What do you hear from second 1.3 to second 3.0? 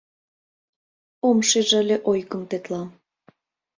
шиж ыле ойгым тетла.